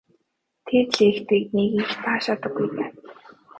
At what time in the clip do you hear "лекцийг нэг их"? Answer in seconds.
0.99-1.89